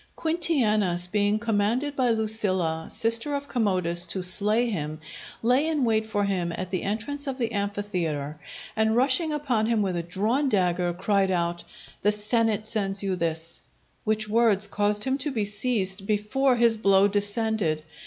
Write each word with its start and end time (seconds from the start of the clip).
Quintianus 0.17 1.05
being 1.11 1.37
commanded 1.37 1.95
by 1.95 2.09
Lucilla, 2.09 2.87
sister 2.89 3.35
of 3.35 3.47
Commodus, 3.47 4.07
to 4.07 4.23
slay 4.23 4.67
him, 4.67 4.99
lay 5.43 5.67
in 5.67 5.83
wait 5.83 6.07
for 6.07 6.23
him 6.23 6.51
at 6.57 6.71
the 6.71 6.81
entrance 6.81 7.27
of 7.27 7.37
the 7.37 7.51
amphitheatre, 7.51 8.39
and 8.75 8.95
rushing 8.95 9.31
upon 9.31 9.67
him 9.67 9.83
with 9.83 9.95
a 9.95 10.01
drawn 10.01 10.49
dagger, 10.49 10.91
cried 10.91 11.29
out, 11.29 11.63
"The 12.01 12.11
senate 12.11 12.67
sends 12.67 13.03
you 13.03 13.15
this;" 13.15 13.61
which 14.03 14.27
words 14.27 14.65
caused 14.65 15.03
him 15.03 15.19
to 15.19 15.29
be 15.29 15.45
seized 15.45 16.07
before 16.07 16.55
his 16.55 16.77
blow 16.77 17.07
descended. 17.07 17.83